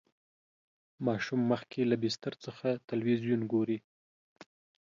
[1.05, 3.79] ماشوم مخکې له بستر څخه تلویزیون ګوري.